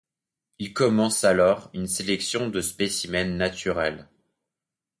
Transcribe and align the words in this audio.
Il 0.57 0.73
commence 0.73 1.23
alors 1.23 1.69
une 1.75 1.87
collection 1.87 2.49
de 2.49 2.59
spécimens 2.59 3.37
naturels. 3.37 4.07